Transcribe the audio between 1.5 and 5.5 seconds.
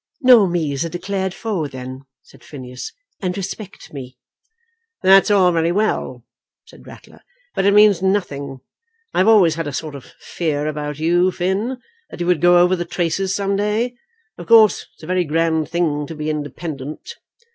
then," said Phineas, "and respect me." "That's